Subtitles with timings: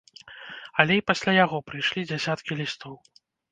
[0.83, 2.99] Але і пасля яго прыйшлі дзясяткі лістоў.